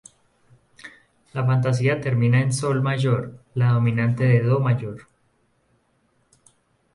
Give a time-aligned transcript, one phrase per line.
[1.31, 5.07] La fantasía termina en sol mayor, la dominante de do mayor.